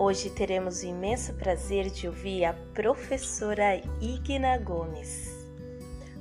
Hoje 0.00 0.30
teremos 0.30 0.82
o 0.84 0.86
imenso 0.86 1.34
prazer 1.34 1.90
de 1.90 2.06
ouvir 2.06 2.44
a 2.44 2.52
professora 2.72 3.82
Igna 4.00 4.56
Gomes, 4.56 5.28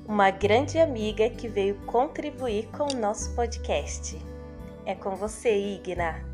uma 0.08 0.32
grande 0.32 0.80
amiga 0.80 1.30
que 1.30 1.48
veio 1.48 1.76
contribuir 1.86 2.68
com 2.72 2.92
o 2.92 3.00
nosso 3.00 3.36
podcast. 3.36 4.18
É 4.84 4.96
com 4.96 5.16
você, 5.16 5.56
Igna. 5.56 6.26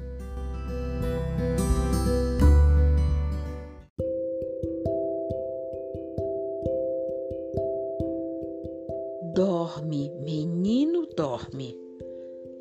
Dorme, 9.35 10.13
menino, 10.21 11.05
dorme. 11.07 11.77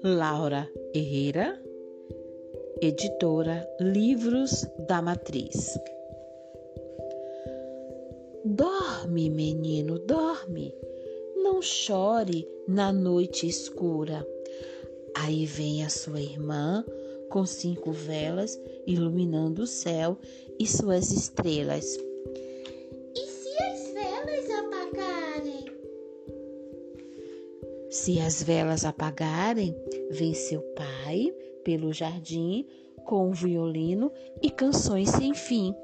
Laura 0.03 0.69
Herrera, 0.93 1.62
editora 2.82 3.64
Livros 3.79 4.67
da 4.89 5.00
Matriz. 5.00 5.79
Dorme, 8.45 9.31
menino, 9.31 10.00
dorme. 10.00 10.75
Não 11.36 11.63
chore 11.63 12.45
na 12.67 12.93
noite 12.93 13.46
escura. 13.46 14.27
Aí 15.14 15.46
vem 15.46 15.85
a 15.85 15.89
sua 15.89 16.21
irmã 16.21 16.85
com 17.31 17.46
cinco 17.46 17.93
velas 17.93 18.61
iluminando 18.85 19.63
o 19.63 19.67
céu 19.67 20.19
e 20.58 20.67
suas 20.67 21.13
estrelas. 21.13 21.96
E 23.14 23.27
se 23.29 23.63
as 23.63 23.93
velas 23.93 24.50
apagarem? 24.58 25.64
Se 27.91 28.19
as 28.19 28.43
velas 28.43 28.85
apagarem, 28.85 29.72
vem 30.11 30.35
seu 30.35 30.61
pai 30.75 31.33
pelo 31.64 31.93
jardim 31.93 32.66
com 33.05 33.28
um 33.28 33.33
violino 33.33 34.12
e 34.41 34.50
canções 34.50 35.10
sem 35.10 35.34
fim. 35.34 35.74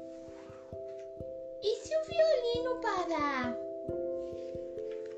E 1.61 1.75
se 1.77 1.93
o 1.95 2.01
violino 2.05 2.81
parar? 2.81 3.57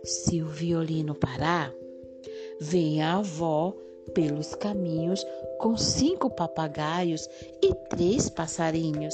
Se 0.03 0.41
o 0.41 0.47
violino 0.47 1.13
parar, 1.13 1.71
vem 2.59 3.01
a 3.01 3.17
avó 3.17 3.73
pelos 4.13 4.55
caminhos 4.55 5.25
com 5.59 5.77
cinco 5.77 6.29
papagaios 6.29 7.29
e 7.61 7.73
três 7.89 8.29
passarinhos. 8.29 9.13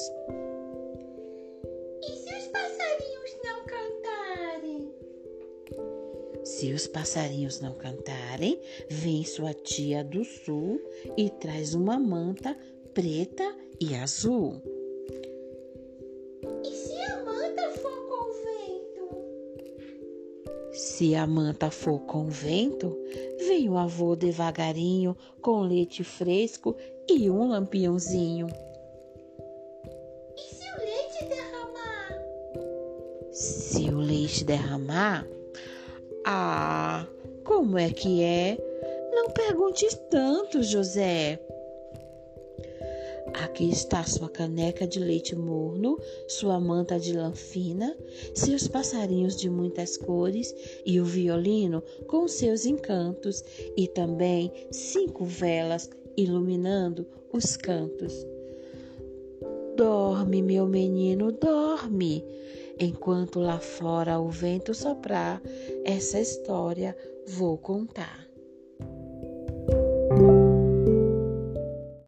Se 6.48 6.72
os 6.72 6.88
passarinhos 6.88 7.60
não 7.60 7.74
cantarem, 7.74 8.58
vem 8.90 9.26
sua 9.26 9.54
tia 9.54 10.02
do 10.02 10.24
sul 10.24 10.82
e 11.18 11.30
traz 11.30 11.74
uma 11.74 12.00
manta 12.00 12.58
preta 12.94 13.44
e 13.82 13.94
azul. 13.94 14.62
E 16.64 16.72
se 16.72 16.96
a 17.02 17.26
manta 17.26 17.70
for 17.72 18.08
com 18.08 18.32
vento? 18.46 19.10
Se 20.72 21.16
a 21.16 21.28
manta 21.28 21.70
for 21.70 22.00
com 22.00 22.30
vento, 22.30 22.98
vem 23.40 23.68
o 23.70 23.78
avô 23.78 24.16
devagarinho 24.16 25.18
com 25.42 25.60
leite 25.60 26.02
fresco 26.02 26.78
e 27.10 27.30
um 27.30 27.50
lampiãozinho. 27.50 28.48
E 30.38 30.56
se 30.56 30.64
o 30.64 30.80
leite 30.80 31.26
derramar? 31.26 32.24
Se 33.34 33.90
o 33.90 33.98
leite 33.98 34.46
derramar, 34.46 35.28
ah, 36.30 37.08
como 37.46 37.78
é 37.78 37.90
que 37.90 38.22
é? 38.22 38.58
Não 39.14 39.30
perguntes 39.30 39.98
tanto, 40.10 40.62
José. 40.62 41.40
Aqui 43.34 43.70
está 43.70 44.04
sua 44.04 44.28
caneca 44.28 44.86
de 44.86 45.00
leite 45.00 45.38
morno, 45.38 45.98
sua 46.28 46.60
manta 46.60 47.00
de 47.00 47.14
lã 47.14 47.32
fina, 47.34 47.96
seus 48.36 48.68
passarinhos 48.68 49.38
de 49.38 49.50
muitas 49.50 49.96
cores 49.96 50.54
e 50.86 51.00
o 51.00 51.06
violino 51.06 51.82
com 52.08 52.28
seus 52.28 52.66
encantos, 52.66 53.42
e 53.78 53.88
também 53.88 54.52
cinco 54.70 55.24
velas 55.24 55.90
iluminando 56.18 57.08
os 57.32 57.56
cantos. 57.56 58.14
Dorme, 59.78 60.42
meu 60.42 60.68
menino, 60.68 61.32
dorme. 61.32 62.26
Enquanto 62.80 63.40
lá 63.40 63.60
fora 63.60 64.20
o 64.20 64.30
vento 64.30 64.74
soprar, 64.74 65.42
essa 65.84 66.20
história 66.20 66.96
vou 67.28 67.58
contar. 67.58 68.28